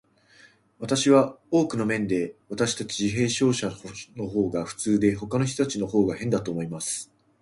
[0.79, 3.69] 私は、多くの面で、私たち自閉症者
[4.17, 7.11] のほうが普通で、ほかの人たちのほうが変だと思います。